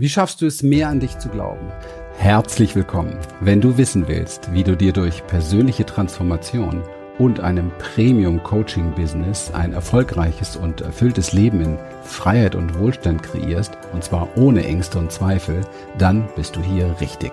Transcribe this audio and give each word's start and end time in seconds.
Wie 0.00 0.08
schaffst 0.08 0.40
du 0.40 0.46
es, 0.46 0.62
mehr 0.62 0.88
an 0.88 0.98
dich 0.98 1.18
zu 1.18 1.28
glauben? 1.28 1.70
Herzlich 2.16 2.74
willkommen. 2.74 3.18
Wenn 3.42 3.60
du 3.60 3.76
wissen 3.76 4.08
willst, 4.08 4.50
wie 4.50 4.64
du 4.64 4.74
dir 4.74 4.94
durch 4.94 5.26
persönliche 5.26 5.84
Transformation 5.84 6.82
und 7.18 7.40
einem 7.40 7.70
Premium-Coaching-Business 7.76 9.50
ein 9.52 9.74
erfolgreiches 9.74 10.56
und 10.56 10.80
erfülltes 10.80 11.34
Leben 11.34 11.60
in 11.60 11.78
Freiheit 12.02 12.54
und 12.54 12.78
Wohlstand 12.78 13.22
kreierst, 13.22 13.76
und 13.92 14.02
zwar 14.02 14.26
ohne 14.38 14.64
Ängste 14.64 14.98
und 14.98 15.12
Zweifel, 15.12 15.60
dann 15.98 16.26
bist 16.34 16.56
du 16.56 16.62
hier 16.62 16.96
richtig. 17.02 17.32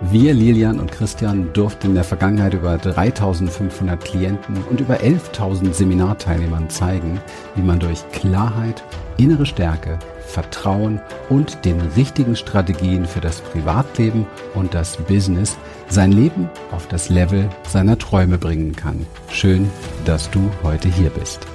Wir, 0.00 0.32
Lilian 0.32 0.80
und 0.80 0.90
Christian, 0.90 1.52
durften 1.52 1.88
in 1.88 1.94
der 1.96 2.04
Vergangenheit 2.04 2.54
über 2.54 2.78
3500 2.78 4.02
Klienten 4.02 4.56
und 4.70 4.80
über 4.80 5.00
11.000 5.00 5.74
Seminarteilnehmern 5.74 6.70
zeigen, 6.70 7.20
wie 7.56 7.62
man 7.62 7.78
durch 7.78 8.08
Klarheit, 8.10 8.82
innere 9.18 9.44
Stärke, 9.44 9.98
Vertrauen 10.30 11.00
und 11.28 11.64
den 11.64 11.80
richtigen 11.80 12.36
Strategien 12.36 13.04
für 13.04 13.20
das 13.20 13.40
Privatleben 13.40 14.26
und 14.54 14.74
das 14.74 14.96
Business 14.96 15.58
sein 15.88 16.12
Leben 16.12 16.48
auf 16.70 16.86
das 16.88 17.08
Level 17.08 17.48
seiner 17.68 17.98
Träume 17.98 18.38
bringen 18.38 18.74
kann. 18.74 19.06
Schön, 19.28 19.68
dass 20.04 20.30
du 20.30 20.50
heute 20.62 20.88
hier 20.88 21.10
bist. 21.10 21.46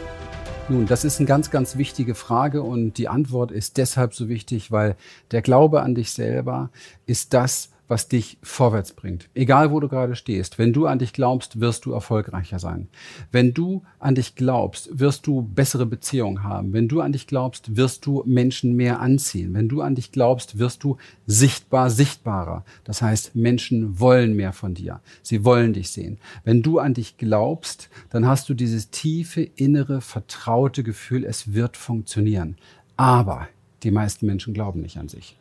Nun, 0.67 0.87
das 0.87 1.05
ist 1.05 1.19
eine 1.19 1.27
ganz, 1.27 1.51
ganz 1.51 1.77
wichtige 1.77 2.15
Frage 2.15 2.63
und 2.63 2.97
die 2.97 3.07
Antwort 3.07 3.51
ist 3.51 3.77
deshalb 3.77 4.13
so 4.15 4.29
wichtig, 4.29 4.71
weil 4.71 4.95
der 5.31 5.41
Glaube 5.41 5.81
an 5.83 5.93
dich 5.95 6.11
selber 6.11 6.69
ist 7.05 7.33
das, 7.33 7.69
was 7.87 8.07
dich 8.07 8.37
vorwärts 8.41 8.93
bringt. 8.93 9.29
Egal, 9.33 9.71
wo 9.71 9.79
du 9.79 9.87
gerade 9.87 10.15
stehst. 10.15 10.57
Wenn 10.57 10.73
du 10.73 10.87
an 10.87 10.99
dich 10.99 11.13
glaubst, 11.13 11.59
wirst 11.59 11.85
du 11.85 11.91
erfolgreicher 11.91 12.59
sein. 12.59 12.87
Wenn 13.31 13.53
du 13.53 13.83
an 13.99 14.15
dich 14.15 14.35
glaubst, 14.35 14.99
wirst 14.99 15.27
du 15.27 15.43
bessere 15.43 15.85
Beziehungen 15.85 16.43
haben. 16.43 16.73
Wenn 16.73 16.87
du 16.87 17.01
an 17.01 17.11
dich 17.11 17.27
glaubst, 17.27 17.75
wirst 17.75 18.05
du 18.05 18.23
Menschen 18.25 18.75
mehr 18.75 18.99
anziehen. 18.99 19.53
Wenn 19.53 19.69
du 19.69 19.81
an 19.81 19.95
dich 19.95 20.11
glaubst, 20.11 20.57
wirst 20.57 20.83
du 20.83 20.97
sichtbar 21.27 21.89
sichtbarer. 21.89 22.65
Das 22.83 23.01
heißt, 23.01 23.35
Menschen 23.35 23.99
wollen 23.99 24.35
mehr 24.35 24.53
von 24.53 24.73
dir. 24.73 25.01
Sie 25.21 25.45
wollen 25.45 25.73
dich 25.73 25.89
sehen. 25.89 26.17
Wenn 26.43 26.63
du 26.63 26.79
an 26.79 26.93
dich 26.93 27.17
glaubst, 27.17 27.89
dann 28.09 28.25
hast 28.25 28.49
du 28.49 28.53
dieses 28.53 28.89
tiefe, 28.89 29.41
innere, 29.41 30.01
vertraute 30.01 30.83
Gefühl, 30.83 31.23
es 31.23 31.53
wird 31.53 31.77
funktionieren. 31.77 32.57
Aber 32.97 33.47
die 33.83 33.91
meisten 33.91 34.25
Menschen 34.25 34.53
glauben 34.53 34.81
nicht 34.81 34.97
an 34.97 35.09
sich. 35.09 35.37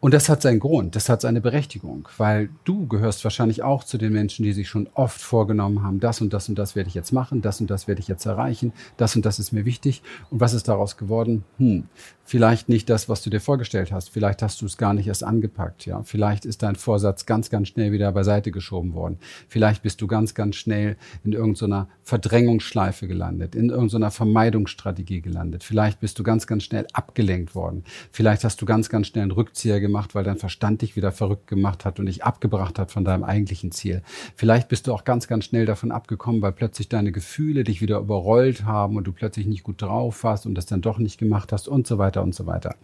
Und 0.00 0.14
das 0.14 0.30
hat 0.30 0.40
seinen 0.40 0.60
Grund, 0.60 0.96
das 0.96 1.10
hat 1.10 1.20
seine 1.20 1.42
Berechtigung, 1.42 2.08
weil 2.16 2.48
du 2.64 2.86
gehörst 2.86 3.22
wahrscheinlich 3.22 3.62
auch 3.62 3.84
zu 3.84 3.98
den 3.98 4.14
Menschen, 4.14 4.44
die 4.44 4.54
sich 4.54 4.66
schon 4.66 4.88
oft 4.94 5.20
vorgenommen 5.20 5.82
haben, 5.82 6.00
das 6.00 6.22
und 6.22 6.32
das 6.32 6.48
und 6.48 6.58
das 6.58 6.74
werde 6.74 6.88
ich 6.88 6.94
jetzt 6.94 7.12
machen, 7.12 7.42
das 7.42 7.60
und 7.60 7.68
das 7.68 7.86
werde 7.86 8.00
ich 8.00 8.08
jetzt 8.08 8.24
erreichen, 8.24 8.72
das 8.96 9.14
und 9.14 9.26
das 9.26 9.38
ist 9.38 9.52
mir 9.52 9.66
wichtig. 9.66 10.02
Und 10.30 10.40
was 10.40 10.54
ist 10.54 10.68
daraus 10.68 10.96
geworden? 10.96 11.44
Hm, 11.58 11.84
vielleicht 12.30 12.68
nicht 12.68 12.88
das, 12.88 13.08
was 13.08 13.22
du 13.22 13.28
dir 13.28 13.40
vorgestellt 13.40 13.90
hast. 13.90 14.08
Vielleicht 14.08 14.40
hast 14.40 14.62
du 14.62 14.66
es 14.66 14.76
gar 14.76 14.94
nicht 14.94 15.08
erst 15.08 15.24
angepackt. 15.24 15.84
Ja, 15.84 16.04
vielleicht 16.04 16.44
ist 16.44 16.62
dein 16.62 16.76
Vorsatz 16.76 17.26
ganz, 17.26 17.50
ganz 17.50 17.66
schnell 17.66 17.90
wieder 17.90 18.12
beiseite 18.12 18.52
geschoben 18.52 18.94
worden. 18.94 19.18
Vielleicht 19.48 19.82
bist 19.82 20.00
du 20.00 20.06
ganz, 20.06 20.32
ganz 20.32 20.54
schnell 20.54 20.96
in 21.24 21.32
irgendeiner 21.32 21.88
Verdrängungsschleife 22.04 23.08
gelandet, 23.08 23.56
in 23.56 23.70
irgendeiner 23.70 24.12
Vermeidungsstrategie 24.12 25.22
gelandet. 25.22 25.64
Vielleicht 25.64 25.98
bist 25.98 26.20
du 26.20 26.22
ganz, 26.22 26.46
ganz 26.46 26.62
schnell 26.62 26.86
abgelenkt 26.92 27.56
worden. 27.56 27.82
Vielleicht 28.12 28.44
hast 28.44 28.62
du 28.62 28.64
ganz, 28.64 28.90
ganz 28.90 29.08
schnell 29.08 29.22
einen 29.22 29.32
Rückzieher 29.32 29.80
gemacht, 29.80 30.14
weil 30.14 30.22
dein 30.22 30.36
Verstand 30.36 30.82
dich 30.82 30.94
wieder 30.94 31.10
verrückt 31.10 31.48
gemacht 31.48 31.84
hat 31.84 31.98
und 31.98 32.06
dich 32.06 32.22
abgebracht 32.22 32.78
hat 32.78 32.92
von 32.92 33.04
deinem 33.04 33.24
eigentlichen 33.24 33.72
Ziel. 33.72 34.02
Vielleicht 34.36 34.68
bist 34.68 34.86
du 34.86 34.94
auch 34.94 35.02
ganz, 35.02 35.26
ganz 35.26 35.46
schnell 35.46 35.66
davon 35.66 35.90
abgekommen, 35.90 36.42
weil 36.42 36.52
plötzlich 36.52 36.88
deine 36.88 37.10
Gefühle 37.10 37.64
dich 37.64 37.82
wieder 37.82 37.98
überrollt 37.98 38.64
haben 38.64 38.96
und 38.96 39.02
du 39.08 39.12
plötzlich 39.12 39.46
nicht 39.48 39.64
gut 39.64 39.82
drauf 39.82 40.22
warst 40.22 40.46
und 40.46 40.54
das 40.54 40.66
dann 40.66 40.80
doch 40.80 40.98
nicht 40.98 41.18
gemacht 41.18 41.50
hast 41.50 41.66
und 41.66 41.88
so 41.88 41.98
weiter 41.98 42.19
weiter 42.20 42.24
und 42.24 42.34
so 42.34 42.46
weiter. 42.46 42.76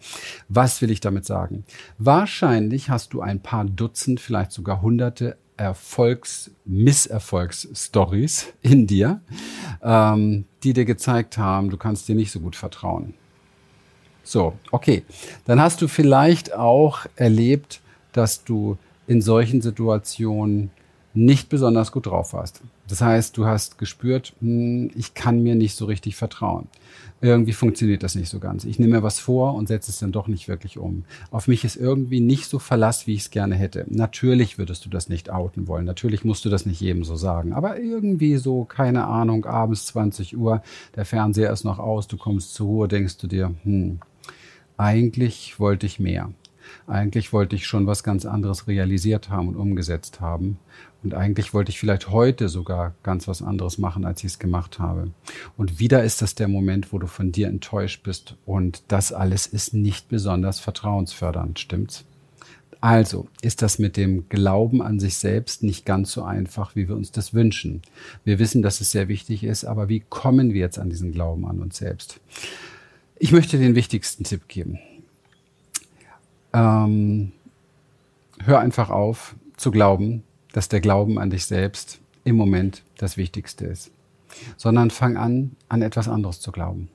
Was 0.49 0.81
will 0.81 0.91
ich 0.91 0.99
damit 0.99 1.25
sagen? 1.25 1.63
Wahrscheinlich 1.97 2.89
hast 2.89 3.13
du 3.13 3.21
ein 3.21 3.41
paar 3.41 3.65
Dutzend, 3.65 4.19
vielleicht 4.19 4.51
sogar 4.51 4.81
hunderte 4.81 5.37
Erfolgs-, 5.57 6.51
Misserfolgs-Stories 6.65 8.47
in 8.61 8.87
dir, 8.87 9.21
ähm, 9.81 10.45
die 10.63 10.73
dir 10.73 10.85
gezeigt 10.85 11.37
haben, 11.37 11.69
du 11.69 11.77
kannst 11.77 12.07
dir 12.07 12.15
nicht 12.15 12.31
so 12.31 12.39
gut 12.39 12.55
vertrauen. 12.55 13.13
So, 14.23 14.53
okay. 14.71 15.03
Dann 15.45 15.61
hast 15.61 15.81
du 15.81 15.87
vielleicht 15.87 16.53
auch 16.53 17.05
erlebt, 17.15 17.81
dass 18.11 18.43
du 18.43 18.77
in 19.07 19.21
solchen 19.21 19.61
Situationen 19.61 20.69
nicht 21.13 21.49
besonders 21.49 21.91
gut 21.91 22.07
drauf 22.07 22.33
warst. 22.33 22.61
Das 22.87 23.01
heißt, 23.01 23.37
du 23.37 23.45
hast 23.45 23.77
gespürt, 23.77 24.33
hm, 24.39 24.91
ich 24.95 25.13
kann 25.13 25.43
mir 25.43 25.55
nicht 25.55 25.75
so 25.75 25.85
richtig 25.85 26.15
vertrauen. 26.15 26.67
Irgendwie 27.19 27.53
funktioniert 27.53 28.03
das 28.03 28.15
nicht 28.15 28.29
so 28.29 28.39
ganz. 28.39 28.63
Ich 28.63 28.77
nehme 28.77 28.97
mir 28.97 29.03
was 29.03 29.19
vor 29.19 29.55
und 29.55 29.67
setze 29.67 29.89
es 29.89 29.99
dann 29.99 30.11
doch 30.11 30.27
nicht 30.27 30.47
wirklich 30.47 30.77
um. 30.77 31.03
Auf 31.31 31.47
mich 31.47 31.65
ist 31.65 31.75
irgendwie 31.75 32.19
nicht 32.19 32.45
so 32.45 32.59
Verlass, 32.59 33.07
wie 33.07 33.15
ich 33.15 33.21
es 33.21 33.29
gerne 33.31 33.55
hätte. 33.55 33.85
Natürlich 33.89 34.59
würdest 34.59 34.85
du 34.85 34.89
das 34.89 35.09
nicht 35.09 35.31
outen 35.31 35.67
wollen. 35.67 35.85
Natürlich 35.85 36.23
musst 36.23 36.45
du 36.45 36.49
das 36.49 36.65
nicht 36.67 36.79
jedem 36.79 37.03
so 37.03 37.15
sagen. 37.15 37.53
Aber 37.53 37.79
irgendwie 37.79 38.37
so, 38.37 38.65
keine 38.65 39.05
Ahnung, 39.05 39.45
abends 39.45 39.87
20 39.87 40.37
Uhr, 40.37 40.61
der 40.95 41.05
Fernseher 41.05 41.51
ist 41.51 41.63
noch 41.63 41.79
aus, 41.79 42.07
du 42.07 42.17
kommst 42.17 42.53
zur 42.53 42.67
Ruhe, 42.67 42.87
denkst 42.87 43.17
du 43.17 43.27
dir, 43.27 43.53
hm, 43.63 43.99
eigentlich 44.77 45.59
wollte 45.59 45.87
ich 45.87 45.99
mehr. 45.99 46.29
Eigentlich 46.87 47.33
wollte 47.33 47.55
ich 47.55 47.67
schon 47.67 47.87
was 47.87 48.03
ganz 48.03 48.25
anderes 48.25 48.67
realisiert 48.67 49.29
haben 49.29 49.47
und 49.47 49.55
umgesetzt 49.55 50.21
haben. 50.21 50.57
Und 51.03 51.13
eigentlich 51.13 51.53
wollte 51.53 51.69
ich 51.69 51.79
vielleicht 51.79 52.09
heute 52.09 52.49
sogar 52.49 52.95
ganz 53.03 53.27
was 53.27 53.41
anderes 53.41 53.77
machen, 53.77 54.05
als 54.05 54.23
ich 54.23 54.31
es 54.31 54.39
gemacht 54.39 54.79
habe. 54.79 55.11
Und 55.55 55.79
wieder 55.79 56.03
ist 56.03 56.21
das 56.21 56.35
der 56.35 56.47
Moment, 56.47 56.91
wo 56.91 56.99
du 56.99 57.07
von 57.07 57.31
dir 57.31 57.47
enttäuscht 57.47 58.03
bist. 58.03 58.35
Und 58.45 58.83
das 58.87 59.13
alles 59.13 59.47
ist 59.47 59.73
nicht 59.73 60.09
besonders 60.09 60.59
vertrauensfördernd, 60.59 61.59
stimmt's? 61.59 62.05
Also 62.79 63.27
ist 63.41 63.61
das 63.61 63.79
mit 63.79 63.97
dem 63.97 64.29
Glauben 64.29 64.81
an 64.81 64.99
sich 64.99 65.15
selbst 65.15 65.63
nicht 65.63 65.85
ganz 65.85 66.11
so 66.11 66.23
einfach, 66.23 66.75
wie 66.75 66.87
wir 66.87 66.95
uns 66.95 67.11
das 67.11 67.33
wünschen. 67.33 67.81
Wir 68.23 68.37
wissen, 68.37 68.61
dass 68.61 68.81
es 68.81 68.91
sehr 68.91 69.07
wichtig 69.07 69.43
ist, 69.43 69.65
aber 69.65 69.89
wie 69.89 70.01
kommen 70.01 70.53
wir 70.53 70.61
jetzt 70.61 70.77
an 70.77 70.89
diesen 70.89 71.11
Glauben 71.11 71.47
an 71.47 71.59
uns 71.59 71.77
selbst? 71.77 72.19
Ich 73.17 73.31
möchte 73.31 73.57
den 73.57 73.73
wichtigsten 73.73 74.23
Tipp 74.23 74.47
geben. 74.47 74.77
Ähm, 76.53 77.31
hör 78.43 78.59
einfach 78.59 78.89
auf 78.89 79.35
zu 79.57 79.71
glauben, 79.71 80.23
dass 80.53 80.69
der 80.69 80.79
Glauben 80.79 81.19
an 81.19 81.29
dich 81.29 81.45
selbst 81.45 81.99
im 82.23 82.35
Moment 82.35 82.83
das 82.97 83.17
Wichtigste 83.17 83.65
ist, 83.65 83.91
sondern 84.55 84.89
fang 84.91 85.17
an, 85.17 85.55
an 85.69 85.81
etwas 85.81 86.07
anderes 86.07 86.39
zu 86.39 86.51
glauben. 86.51 86.89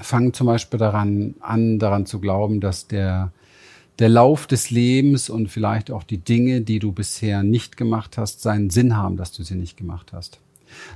Fang 0.00 0.32
zum 0.32 0.46
Beispiel 0.46 0.78
daran 0.78 1.34
an, 1.40 1.78
daran 1.78 2.06
zu 2.06 2.20
glauben, 2.20 2.60
dass 2.60 2.86
der, 2.86 3.32
der 3.98 4.08
Lauf 4.08 4.46
des 4.46 4.70
Lebens 4.70 5.30
und 5.30 5.48
vielleicht 5.48 5.90
auch 5.90 6.02
die 6.02 6.18
Dinge, 6.18 6.60
die 6.60 6.78
du 6.78 6.92
bisher 6.92 7.42
nicht 7.42 7.76
gemacht 7.76 8.18
hast, 8.18 8.42
seinen 8.42 8.70
Sinn 8.70 8.96
haben, 8.96 9.16
dass 9.16 9.32
du 9.32 9.42
sie 9.42 9.54
nicht 9.54 9.76
gemacht 9.76 10.12
hast. 10.12 10.38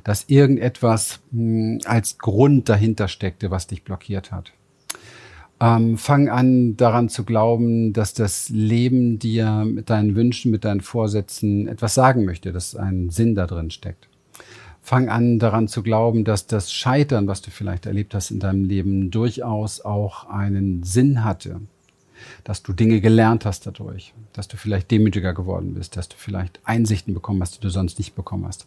Dass 0.04 0.24
irgendetwas 0.28 1.20
mh, 1.30 1.40
hm, 1.40 1.80
als 1.84 2.18
Grund 2.18 2.68
dahinter 2.68 3.08
steckte, 3.08 3.50
was 3.50 3.66
dich 3.66 3.84
blockiert 3.84 4.32
hat. 4.32 4.52
Ähm, 5.62 5.98
fang 5.98 6.30
an 6.30 6.76
daran 6.78 7.10
zu 7.10 7.24
glauben, 7.24 7.92
dass 7.92 8.14
das 8.14 8.48
Leben 8.48 9.18
dir 9.18 9.64
mit 9.66 9.90
deinen 9.90 10.14
Wünschen, 10.16 10.50
mit 10.50 10.64
deinen 10.64 10.80
Vorsätzen 10.80 11.68
etwas 11.68 11.94
sagen 11.94 12.24
möchte, 12.24 12.50
dass 12.50 12.74
ein 12.74 13.10
Sinn 13.10 13.34
da 13.34 13.46
drin 13.46 13.70
steckt. 13.70 14.08
Fang 14.80 15.10
an 15.10 15.38
daran 15.38 15.68
zu 15.68 15.82
glauben, 15.82 16.24
dass 16.24 16.46
das 16.46 16.72
Scheitern, 16.72 17.26
was 17.26 17.42
du 17.42 17.50
vielleicht 17.50 17.84
erlebt 17.84 18.14
hast 18.14 18.30
in 18.30 18.40
deinem 18.40 18.64
Leben, 18.64 19.10
durchaus 19.10 19.82
auch 19.82 20.28
einen 20.30 20.82
Sinn 20.82 21.24
hatte. 21.24 21.60
Dass 22.44 22.62
du 22.62 22.72
Dinge 22.72 23.00
gelernt 23.00 23.44
hast 23.46 23.66
dadurch, 23.66 24.12
dass 24.32 24.48
du 24.48 24.56
vielleicht 24.56 24.90
demütiger 24.90 25.32
geworden 25.32 25.74
bist, 25.74 25.96
dass 25.96 26.08
du 26.08 26.16
vielleicht 26.18 26.60
Einsichten 26.64 27.14
bekommen 27.14 27.40
hast, 27.40 27.56
die 27.56 27.60
du 27.60 27.70
sonst 27.70 27.98
nicht 27.98 28.14
bekommen 28.14 28.46
hast. 28.46 28.66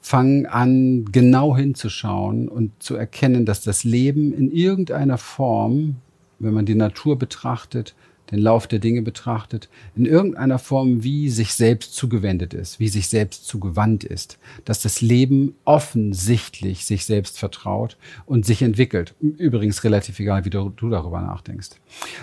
Fang 0.00 0.46
an, 0.46 1.06
genau 1.10 1.56
hinzuschauen 1.56 2.48
und 2.48 2.72
zu 2.82 2.94
erkennen, 2.94 3.46
dass 3.46 3.62
das 3.62 3.84
Leben 3.84 4.34
in 4.34 4.50
irgendeiner 4.50 5.16
Form 5.16 5.96
wenn 6.44 6.54
man 6.54 6.66
die 6.66 6.74
Natur 6.74 7.18
betrachtet, 7.18 7.94
den 8.30 8.38
Lauf 8.38 8.66
der 8.66 8.78
Dinge 8.78 9.02
betrachtet, 9.02 9.68
in 9.94 10.06
irgendeiner 10.06 10.58
Form 10.58 11.02
wie 11.02 11.28
sich 11.28 11.54
selbst 11.54 11.94
zugewendet 11.94 12.54
ist, 12.54 12.80
wie 12.80 12.88
sich 12.88 13.08
selbst 13.08 13.46
zugewandt 13.46 14.04
ist, 14.04 14.38
dass 14.64 14.80
das 14.80 15.00
Leben 15.00 15.54
offensichtlich 15.64 16.86
sich 16.86 17.04
selbst 17.04 17.38
vertraut 17.38 17.96
und 18.26 18.46
sich 18.46 18.62
entwickelt. 18.62 19.14
Übrigens 19.20 19.84
relativ 19.84 20.18
egal, 20.20 20.44
wie 20.44 20.50
du, 20.50 20.70
darüber 20.70 21.20
nachdenkst. 21.20 21.70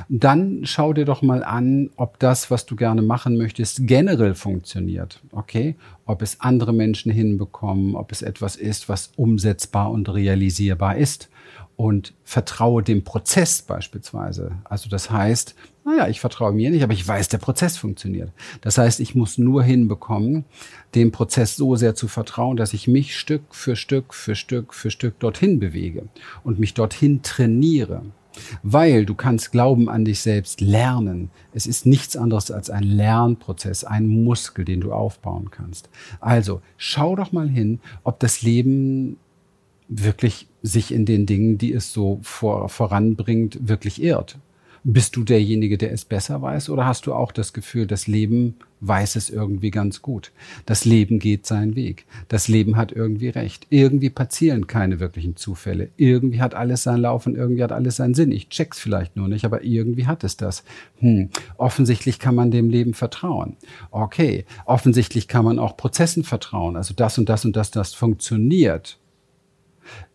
Dann 0.09 0.61
schau 0.63 0.93
dir 0.93 1.05
doch 1.05 1.21
mal 1.21 1.43
an, 1.43 1.91
ob 1.95 2.19
das, 2.19 2.49
was 2.49 2.65
du 2.65 2.75
gerne 2.75 3.01
machen 3.01 3.37
möchtest, 3.37 3.87
generell 3.87 4.33
funktioniert. 4.33 5.21
Okay? 5.31 5.75
Ob 6.05 6.21
es 6.21 6.41
andere 6.41 6.73
Menschen 6.73 7.11
hinbekommen, 7.11 7.95
ob 7.95 8.11
es 8.11 8.21
etwas 8.21 8.55
ist, 8.55 8.89
was 8.89 9.11
umsetzbar 9.15 9.91
und 9.91 10.09
realisierbar 10.09 10.97
ist 10.97 11.29
und 11.75 12.13
vertraue 12.23 12.83
dem 12.83 13.03
Prozess 13.03 13.61
beispielsweise. 13.61 14.51
Also 14.63 14.89
das 14.89 15.09
heißt, 15.09 15.55
naja, 15.83 16.07
ich 16.07 16.19
vertraue 16.19 16.53
mir 16.53 16.69
nicht, 16.69 16.83
aber 16.83 16.93
ich 16.93 17.07
weiß, 17.07 17.29
der 17.29 17.39
Prozess 17.39 17.77
funktioniert. 17.77 18.31
Das 18.61 18.77
heißt, 18.77 18.99
ich 18.99 19.15
muss 19.15 19.37
nur 19.37 19.63
hinbekommen, 19.63 20.45
dem 20.93 21.11
Prozess 21.11 21.55
so 21.55 21.75
sehr 21.75 21.95
zu 21.95 22.07
vertrauen, 22.07 22.55
dass 22.55 22.73
ich 22.73 22.87
mich 22.87 23.17
Stück 23.17 23.55
für 23.55 23.75
Stück 23.75 24.13
für 24.13 24.35
Stück 24.35 24.73
für 24.73 24.91
Stück 24.91 25.19
dorthin 25.19 25.59
bewege 25.59 26.07
und 26.43 26.59
mich 26.59 26.73
dorthin 26.75 27.23
trainiere. 27.23 28.03
Weil 28.63 29.05
du 29.05 29.13
kannst 29.13 29.51
Glauben 29.51 29.89
an 29.89 30.05
dich 30.05 30.21
selbst 30.21 30.61
lernen. 30.61 31.31
Es 31.53 31.67
ist 31.67 31.85
nichts 31.85 32.15
anderes 32.15 32.49
als 32.49 32.69
ein 32.69 32.83
Lernprozess, 32.83 33.83
ein 33.83 34.07
Muskel, 34.07 34.63
den 34.63 34.79
du 34.81 34.93
aufbauen 34.93 35.51
kannst. 35.51 35.89
Also 36.21 36.61
schau 36.77 37.15
doch 37.15 37.33
mal 37.33 37.49
hin, 37.49 37.81
ob 38.03 38.19
das 38.19 38.41
Leben 38.41 39.17
wirklich 39.91 40.47
sich 40.63 40.93
in 40.93 41.05
den 41.05 41.25
Dingen, 41.25 41.57
die 41.57 41.73
es 41.73 41.91
so 41.91 42.19
vor, 42.23 42.69
voranbringt, 42.69 43.67
wirklich 43.67 44.01
irrt. 44.01 44.37
Bist 44.83 45.15
du 45.15 45.23
derjenige, 45.23 45.77
der 45.77 45.91
es 45.91 46.05
besser 46.05 46.41
weiß, 46.41 46.69
oder 46.69 46.85
hast 46.85 47.05
du 47.05 47.13
auch 47.13 47.31
das 47.31 47.53
Gefühl, 47.53 47.85
das 47.85 48.07
Leben 48.07 48.55
weiß 48.79 49.15
es 49.15 49.29
irgendwie 49.29 49.69
ganz 49.69 50.01
gut? 50.01 50.31
Das 50.65 50.85
Leben 50.85 51.19
geht 51.19 51.45
seinen 51.45 51.75
Weg. 51.75 52.05
Das 52.29 52.47
Leben 52.47 52.77
hat 52.77 52.91
irgendwie 52.91 53.29
recht. 53.29 53.67
Irgendwie 53.69 54.09
passieren 54.09 54.65
keine 54.65 54.99
wirklichen 54.99 55.35
Zufälle. 55.35 55.89
Irgendwie 55.97 56.41
hat 56.41 56.55
alles 56.55 56.81
seinen 56.81 57.01
Lauf 57.01 57.27
und 57.27 57.35
irgendwie 57.35 57.63
hat 57.63 57.71
alles 57.71 57.97
seinen 57.97 58.15
Sinn. 58.15 58.31
Ich 58.31 58.49
check's 58.49 58.79
vielleicht 58.79 59.15
nur 59.15 59.27
nicht, 59.27 59.45
aber 59.45 59.63
irgendwie 59.63 60.07
hat 60.07 60.23
es 60.23 60.35
das. 60.35 60.63
Hm. 60.97 61.29
Offensichtlich 61.57 62.17
kann 62.17 62.33
man 62.33 62.49
dem 62.49 62.71
Leben 62.71 62.95
vertrauen. 62.95 63.57
Okay. 63.91 64.45
Offensichtlich 64.65 65.27
kann 65.27 65.45
man 65.45 65.59
auch 65.59 65.77
Prozessen 65.77 66.23
vertrauen. 66.23 66.75
Also 66.75 66.95
das 66.95 67.19
und 67.19 67.29
das 67.29 67.45
und 67.45 67.55
das, 67.55 67.69
das 67.69 67.93
funktioniert. 67.93 68.97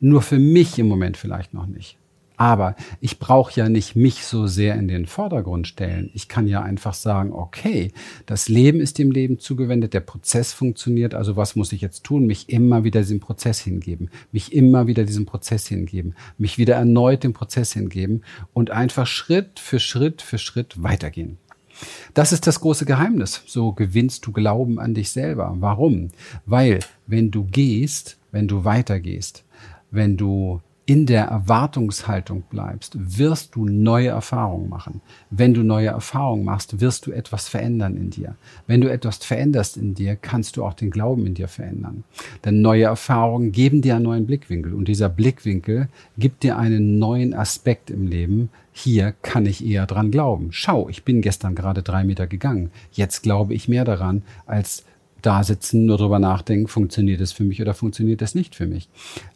Nur 0.01 0.23
für 0.23 0.39
mich 0.39 0.79
im 0.79 0.89
Moment 0.89 1.17
vielleicht 1.17 1.55
noch 1.55 1.67
nicht. 1.67 1.99
Aber 2.37 2.77
ich 3.01 3.19
brauche 3.19 3.59
ja 3.59 3.69
nicht 3.69 3.97
mich 3.97 4.25
so 4.25 4.47
sehr 4.47 4.75
in 4.75 4.89
den 4.89 5.07
Vordergrund 5.07 5.67
stellen. 5.67 6.11
Ich 6.13 6.29
kann 6.29 6.47
ja 6.47 6.61
einfach 6.61 6.93
sagen, 6.93 7.33
okay, 7.33 7.93
das 8.27 8.49
Leben 8.49 8.81
ist 8.81 8.99
dem 8.99 9.11
Leben 9.11 9.39
zugewendet, 9.39 9.95
der 9.95 10.01
Prozess 10.01 10.53
funktioniert, 10.53 11.15
also 11.15 11.37
was 11.37 11.57
muss 11.57 11.73
ich 11.73 11.81
jetzt 11.81 12.05
tun? 12.05 12.27
Mich 12.27 12.51
immer 12.51 12.85
wieder 12.85 13.01
diesem 13.01 13.21
Prozess 13.21 13.61
hingeben, 13.61 14.11
mich 14.33 14.53
immer 14.53 14.87
wieder 14.87 15.05
diesem 15.05 15.25
Prozess 15.25 15.67
hingeben, 15.67 16.15
mich 16.37 16.59
wieder 16.59 16.75
erneut 16.75 17.25
dem 17.25 17.33
Prozess 17.33 17.73
hingeben 17.73 18.23
und 18.53 18.71
einfach 18.71 19.07
Schritt 19.07 19.59
für 19.59 19.81
Schritt 19.81 20.21
für 20.21 20.39
Schritt 20.39 20.83
weitergehen. 20.83 21.39
Das 22.15 22.33
ist 22.33 22.47
das 22.47 22.61
große 22.61 22.87
Geheimnis. 22.87 23.43
So 23.47 23.73
gewinnst 23.73 24.27
du 24.27 24.33
Glauben 24.33 24.79
an 24.79 24.95
dich 24.95 25.11
selber. 25.11 25.55
Warum? 25.59 26.09
Weil 26.47 26.81
wenn 27.07 27.31
du 27.31 27.45
gehst, 27.45 28.17
wenn 28.33 28.49
du 28.49 28.65
weitergehst, 28.65 29.45
wenn 29.91 30.17
du 30.17 30.61
in 30.89 31.05
der 31.05 31.25
Erwartungshaltung 31.25 32.45
bleibst, 32.49 32.97
wirst 32.97 33.57
du 33.57 33.67
neue 33.67 34.09
Erfahrungen 34.09 34.69
machen. 34.69 35.01
Wenn 35.31 35.53
du 35.53 35.65
neue 35.65 35.89
Erfahrungen 35.89 36.45
machst, 36.45 36.81
wirst 36.81 37.07
du 37.07 37.11
etwas 37.11 37.49
verändern 37.49 37.97
in 37.97 38.11
dir. 38.11 38.37
Wenn 38.69 38.81
du 38.81 38.91
etwas 38.91 39.17
veränderst 39.19 39.77
in 39.77 39.95
dir, 39.95 40.15
kannst 40.15 40.57
du 40.57 40.65
auch 40.65 40.75
den 40.75 40.93
Glauben 40.93 41.27
in 41.27 41.35
dir 41.35 41.49
verändern. 41.49 42.05
Denn 42.45 42.63
neue 42.63 42.85
Erfahrungen 42.85 43.51
geben 43.51 43.83
dir 43.83 43.97
einen 43.97 44.05
neuen 44.05 44.27
Blickwinkel 44.27 44.75
und 44.75 44.87
dieser 44.87 45.09
Blickwinkel 45.09 45.89
gibt 46.17 46.45
dir 46.45 46.57
einen 46.57 47.01
neuen 47.01 47.35
Aspekt 47.35 47.91
im 47.91 48.07
Leben. 48.07 48.51
Hier 48.73 49.13
kann 49.23 49.45
ich 49.45 49.67
eher 49.67 49.87
dran 49.87 50.13
glauben. 50.13 50.49
Schau, 50.53 50.89
ich 50.89 51.03
bin 51.03 51.21
gestern 51.21 51.57
gerade 51.57 51.83
drei 51.83 52.05
Meter 52.05 52.29
gegangen. 52.29 52.71
Jetzt 52.93 53.25
glaube 53.25 53.55
ich 53.55 53.67
mehr 53.67 53.85
daran 53.85 54.23
als 54.47 54.85
da 55.23 55.43
sitzen, 55.43 55.87
nur 55.87 55.99
drüber 55.99 56.19
nachdenken, 56.19 56.69
funktioniert 56.69 57.21
es 57.21 57.33
für 57.33 57.45
mich 57.45 57.61
oder 57.61 57.75
funktioniert 57.75 58.23
es 58.23 58.35
nicht 58.35 58.55
für 58.55 58.67
mich. 58.67 58.89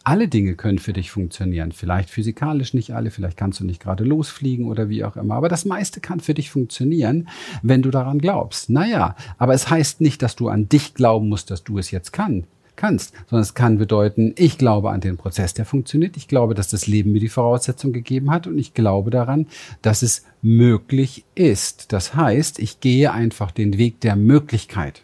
Alle 0.05 0.29
Dinge 0.29 0.55
können 0.55 0.79
für 0.79 0.93
dich 0.93 1.11
funktionieren. 1.11 1.73
Vielleicht 1.73 2.11
physikalisch 2.11 2.75
nicht 2.75 2.93
alle, 2.95 3.11
vielleicht 3.11 3.37
kannst 3.37 3.61
du 3.61 3.65
nicht 3.65 3.83
gerade 3.83 4.05
losfliegen 4.05 4.67
oder 4.67 4.89
wie 4.89 5.05
auch 5.05 5.17
immer. 5.17 5.35
Aber 5.35 5.49
das 5.49 5.65
meiste 5.65 6.01
kann 6.01 6.21
für 6.21 6.35
dich 6.35 6.51
funktionieren, 6.51 7.29
wenn 7.63 7.83
du 7.83 7.91
daran 7.91 8.19
glaubst. 8.19 8.71
Naja, 8.71 9.17
aber 9.39 9.55
es 9.55 9.71
heißt 9.71 10.01
nicht, 10.01 10.23
dass 10.23 10.37
du 10.37 10.49
an 10.49 10.69
dich 10.69 10.95
glauben 10.95 11.29
musst, 11.29 11.51
dass 11.51 11.65
du 11.65 11.79
es 11.79 11.91
jetzt 11.91 12.13
kann, 12.13 12.45
kannst, 12.77 13.13
sondern 13.29 13.43
es 13.43 13.55
kann 13.55 13.79
bedeuten, 13.79 14.35
ich 14.37 14.59
glaube 14.59 14.91
an 14.91 15.01
den 15.01 15.17
Prozess, 15.17 15.55
der 15.55 15.65
funktioniert. 15.65 16.17
Ich 16.17 16.29
glaube, 16.29 16.55
dass 16.55 16.69
das 16.69 16.87
Leben 16.87 17.13
mir 17.13 17.21
die 17.21 17.29
Voraussetzung 17.29 17.93
gegeben 17.93 18.31
hat 18.31 18.47
und 18.47 18.59
ich 18.59 18.75
glaube 18.75 19.11
daran, 19.11 19.47
dass 19.83 20.03
es 20.03 20.25
möglich 20.41 21.25
ist. 21.35 21.93
Das 21.93 22.15
heißt, 22.15 22.59
ich 22.59 22.81
gehe 22.81 23.13
einfach 23.13 23.51
den 23.51 23.77
Weg 23.77 24.01
der 24.01 24.17
Möglichkeit 24.17 25.03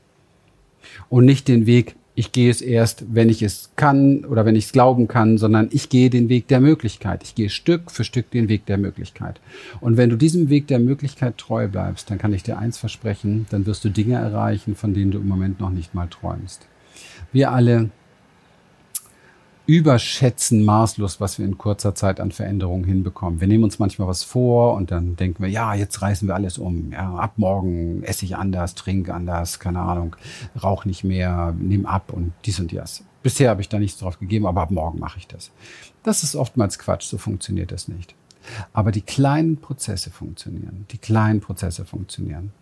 und 1.08 1.25
nicht 1.25 1.48
den 1.48 1.66
Weg, 1.66 1.96
ich 2.19 2.32
gehe 2.32 2.50
es 2.50 2.62
erst, 2.62 3.04
wenn 3.14 3.28
ich 3.28 3.43
es 3.43 3.70
kann 3.76 4.25
oder 4.25 4.46
wenn 4.46 4.56
ich 4.56 4.64
es 4.64 4.72
glauben 4.72 5.06
kann, 5.06 5.37
sondern 5.37 5.69
ich 5.70 5.90
gehe 5.90 6.08
den 6.08 6.31
Weg 6.31 6.48
der 6.48 6.60
Möglichkeit. 6.60 7.22
Ich 7.22 7.34
gehe 7.34 7.50
Stück 7.50 7.90
für 7.90 8.04
Stück 8.04 8.31
den 8.31 8.48
Weg 8.48 8.64
der 8.64 8.78
Möglichkeit. 8.78 9.38
Und 9.81 9.98
wenn 9.98 10.08
du 10.08 10.16
diesem 10.16 10.48
Weg 10.48 10.66
der 10.66 10.78
Möglichkeit 10.78 11.37
treu 11.37 11.69
bleibst, 11.69 12.10
dann 12.10 12.16
kann 12.16 12.32
ich 12.32 12.43
dir 12.43 12.58
eins 12.58 12.78
versprechen, 12.78 13.46
dann 13.50 13.66
wirst 13.66 13.84
du 13.84 13.90
Dinge 13.90 14.14
erreichen, 14.14 14.75
von 14.76 14.94
denen 14.94 15.10
du 15.10 15.19
im 15.19 15.28
Moment 15.28 15.60
noch 15.60 15.70
nicht 15.70 15.94
mal 15.94 16.08
träumst. 16.08 16.66
Wir 17.32 17.52
alle 17.52 17.90
überschätzen 19.66 20.64
maßlos, 20.64 21.20
was 21.20 21.38
wir 21.38 21.44
in 21.44 21.58
kurzer 21.58 21.94
Zeit 21.94 22.20
an 22.20 22.30
Veränderungen 22.30 22.84
hinbekommen. 22.84 23.40
Wir 23.40 23.48
nehmen 23.48 23.64
uns 23.64 23.78
manchmal 23.78 24.06
was 24.06 24.22
vor 24.22 24.74
und 24.74 24.90
dann 24.90 25.16
denken 25.16 25.42
wir, 25.42 25.50
ja, 25.50 25.74
jetzt 25.74 26.00
reißen 26.02 26.28
wir 26.28 26.34
alles 26.34 26.58
um. 26.58 26.92
Ja, 26.92 27.16
ab 27.16 27.32
morgen 27.36 28.02
esse 28.04 28.24
ich 28.24 28.36
anders, 28.36 28.74
trinke 28.74 29.12
anders, 29.12 29.58
keine 29.58 29.80
Ahnung, 29.80 30.14
rauche 30.62 30.86
nicht 30.86 31.02
mehr, 31.02 31.54
nehme 31.58 31.88
ab 31.88 32.12
und 32.12 32.32
dies 32.44 32.60
und 32.60 32.72
das. 32.72 33.02
Bisher 33.22 33.50
habe 33.50 33.60
ich 33.60 33.68
da 33.68 33.78
nichts 33.78 33.98
drauf 33.98 34.20
gegeben, 34.20 34.46
aber 34.46 34.62
ab 34.62 34.70
morgen 34.70 35.00
mache 35.00 35.18
ich 35.18 35.26
das. 35.26 35.50
Das 36.04 36.22
ist 36.22 36.36
oftmals 36.36 36.78
Quatsch, 36.78 37.08
so 37.08 37.18
funktioniert 37.18 37.72
das 37.72 37.88
nicht. 37.88 38.14
Aber 38.72 38.92
die 38.92 39.00
kleinen 39.00 39.56
Prozesse 39.56 40.10
funktionieren. 40.10 40.86
Die 40.92 40.98
kleinen 40.98 41.40
Prozesse 41.40 41.84
funktionieren. 41.84 42.52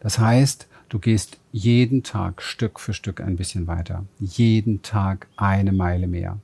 Das 0.00 0.20
heißt, 0.20 0.68
Du 0.88 1.00
gehst 1.00 1.38
jeden 1.50 2.04
Tag 2.04 2.42
Stück 2.42 2.78
für 2.78 2.94
Stück 2.94 3.20
ein 3.20 3.36
bisschen 3.36 3.66
weiter. 3.66 4.04
Jeden 4.20 4.82
Tag 4.82 5.26
eine 5.36 5.72
Meile 5.72 6.06
mehr. 6.06 6.38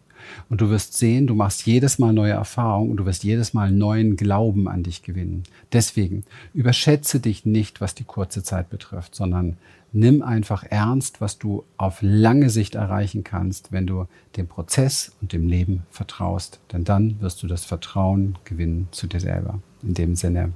Und 0.48 0.60
du 0.60 0.70
wirst 0.70 0.94
sehen, 0.94 1.26
du 1.26 1.34
machst 1.34 1.66
jedes 1.66 1.98
Mal 1.98 2.12
neue 2.12 2.32
Erfahrungen 2.32 2.90
und 2.90 2.96
du 2.96 3.06
wirst 3.06 3.24
jedes 3.24 3.54
Mal 3.54 3.70
neuen 3.70 4.16
Glauben 4.16 4.68
an 4.68 4.82
dich 4.82 5.02
gewinnen. 5.02 5.44
Deswegen 5.72 6.24
überschätze 6.54 7.20
dich 7.20 7.44
nicht, 7.44 7.80
was 7.80 7.94
die 7.94 8.04
kurze 8.04 8.42
Zeit 8.42 8.70
betrifft, 8.70 9.14
sondern 9.14 9.56
nimm 9.92 10.22
einfach 10.22 10.64
ernst, 10.68 11.20
was 11.20 11.38
du 11.38 11.64
auf 11.76 11.98
lange 12.02 12.50
Sicht 12.50 12.74
erreichen 12.74 13.24
kannst, 13.24 13.72
wenn 13.72 13.86
du 13.86 14.06
dem 14.36 14.48
Prozess 14.48 15.12
und 15.20 15.32
dem 15.32 15.48
Leben 15.48 15.82
vertraust. 15.90 16.60
Denn 16.72 16.84
dann 16.84 17.20
wirst 17.20 17.42
du 17.42 17.46
das 17.46 17.64
Vertrauen 17.64 18.38
gewinnen 18.44 18.88
zu 18.90 19.06
dir 19.06 19.20
selber. 19.20 19.60
In 19.82 19.94
dem 19.94 20.14
Sinne, 20.14 20.52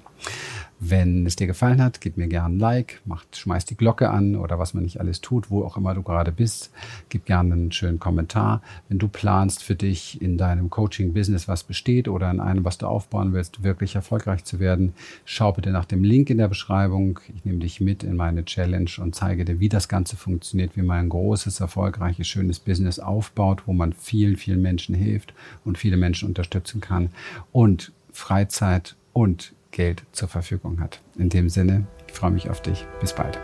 wenn 0.78 1.24
es 1.24 1.36
dir 1.36 1.46
gefallen 1.46 1.82
hat, 1.82 2.02
gib 2.02 2.18
mir 2.18 2.28
gerne 2.28 2.54
ein 2.54 2.58
Like, 2.58 3.00
macht, 3.06 3.36
schmeiß 3.36 3.64
die 3.64 3.76
Glocke 3.76 4.10
an 4.10 4.36
oder 4.36 4.58
was 4.58 4.74
man 4.74 4.82
nicht 4.84 5.00
alles 5.00 5.22
tut, 5.22 5.50
wo 5.50 5.64
auch 5.64 5.78
immer 5.78 5.94
du 5.94 6.02
gerade 6.02 6.32
bist. 6.32 6.70
Gib 7.08 7.24
gerne 7.24 7.54
einen 7.54 7.72
schönen 7.72 7.98
Kommentar. 7.98 8.60
Wenn 8.88 8.98
du 8.98 9.08
planst 9.08 9.62
für 9.62 9.74
dich 9.74 10.20
in 10.20 10.36
deinem 10.36 10.68
Coaching-Business, 10.68 11.48
was 11.48 11.64
besteht 11.64 12.08
oder 12.08 12.30
in 12.30 12.40
einem, 12.40 12.64
was 12.64 12.76
du 12.76 12.86
aufbauen 12.86 13.32
willst, 13.32 13.62
wirklich 13.62 13.94
erfolgreich 13.94 14.44
zu 14.44 14.60
werden, 14.60 14.92
schau 15.24 15.52
bitte 15.52 15.70
nach 15.70 15.86
dem 15.86 16.04
Link 16.04 16.28
in 16.28 16.36
der 16.36 16.48
Beschreibung. 16.48 17.20
Ich 17.34 17.46
nehme 17.46 17.60
dich 17.60 17.80
mit 17.80 18.02
in 18.02 18.14
meine 18.14 18.44
Challenge 18.44 18.90
und 19.00 19.14
zeige 19.14 19.46
dir, 19.46 19.58
wie 19.60 19.70
das 19.70 19.88
Ganze 19.88 20.16
funktioniert, 20.16 20.76
wie 20.76 20.82
man 20.82 20.98
ein 20.98 21.08
großes, 21.08 21.58
erfolgreiches, 21.58 22.28
schönes 22.28 22.58
Business 22.58 22.98
aufbaut, 22.98 23.62
wo 23.64 23.72
man 23.72 23.94
vielen, 23.94 24.36
vielen 24.36 24.60
Menschen 24.60 24.94
hilft 24.94 25.32
und 25.64 25.78
viele 25.78 25.96
Menschen 25.96 26.28
unterstützen 26.28 26.82
kann 26.82 27.08
und 27.50 27.92
Freizeit 28.12 28.94
und 29.16 29.54
Geld 29.70 30.04
zur 30.12 30.28
Verfügung 30.28 30.78
hat. 30.78 31.00
In 31.16 31.30
dem 31.30 31.48
Sinne, 31.48 31.86
ich 32.06 32.12
freue 32.12 32.32
mich 32.32 32.50
auf 32.50 32.60
dich. 32.60 32.86
Bis 33.00 33.14
bald. 33.14 33.38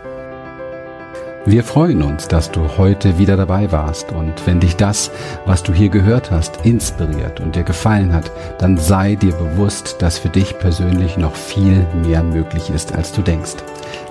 Wir 1.47 1.63
freuen 1.63 2.03
uns, 2.03 2.27
dass 2.27 2.51
du 2.51 2.77
heute 2.77 3.17
wieder 3.17 3.35
dabei 3.35 3.71
warst 3.71 4.11
und 4.11 4.33
wenn 4.45 4.59
dich 4.59 4.75
das, 4.75 5.09
was 5.47 5.63
du 5.63 5.73
hier 5.73 5.89
gehört 5.89 6.29
hast, 6.29 6.63
inspiriert 6.63 7.39
und 7.39 7.55
dir 7.55 7.63
gefallen 7.63 8.13
hat, 8.13 8.31
dann 8.59 8.77
sei 8.77 9.15
dir 9.15 9.33
bewusst, 9.33 9.95
dass 9.99 10.19
für 10.19 10.29
dich 10.29 10.57
persönlich 10.59 11.17
noch 11.17 11.35
viel 11.35 11.85
mehr 12.05 12.23
möglich 12.23 12.69
ist, 12.69 12.93
als 12.93 13.11
du 13.11 13.23
denkst. 13.23 13.55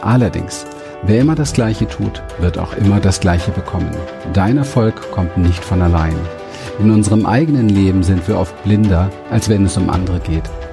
Allerdings, 0.01 0.67
wer 1.05 1.21
immer 1.21 1.37
das 1.37 1.53
Gleiche 1.53 1.87
tut, 1.87 2.23
wird 2.41 2.59
auch 2.59 2.75
immer 2.75 2.99
das 2.99 3.21
Gleiche 3.21 3.53
bekommen. 3.53 3.95
Dein 4.33 4.59
Erfolg 4.59 5.13
kommt 5.13 5.39
nicht 5.39 5.65
von 5.65 5.81
allein. 5.81 6.17
In 6.81 6.91
unserem 6.91 7.25
eigenen 7.25 7.69
Leben 7.69 8.03
sind 8.03 8.27
wir 8.27 8.37
oft 8.37 8.61
blinder, 8.65 9.11
als 9.31 9.49
wenn 9.49 9.65
es 9.65 9.77
um 9.77 9.89
andere 9.89 10.19
geht. 10.19 10.51